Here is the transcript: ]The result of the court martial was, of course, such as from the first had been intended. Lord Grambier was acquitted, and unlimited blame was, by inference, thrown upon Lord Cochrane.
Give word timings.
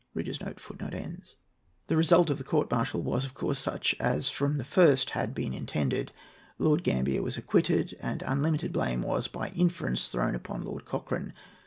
]The 0.15 0.57
result 1.95 2.31
of 2.31 2.39
the 2.39 2.43
court 2.43 2.71
martial 2.71 3.03
was, 3.03 3.23
of 3.23 3.35
course, 3.35 3.59
such 3.59 3.93
as 3.99 4.29
from 4.29 4.57
the 4.57 4.63
first 4.63 5.11
had 5.11 5.35
been 5.35 5.53
intended. 5.53 6.11
Lord 6.57 6.83
Grambier 6.83 7.21
was 7.21 7.37
acquitted, 7.37 7.95
and 7.99 8.23
unlimited 8.25 8.73
blame 8.73 9.03
was, 9.03 9.27
by 9.27 9.49
inference, 9.49 10.07
thrown 10.07 10.33
upon 10.33 10.63
Lord 10.63 10.85
Cochrane. 10.85 11.33